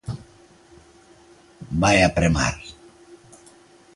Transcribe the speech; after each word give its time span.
Vai 1.81 1.97
apremar. 2.03 2.55